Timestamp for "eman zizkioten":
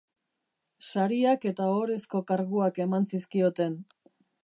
2.89-3.79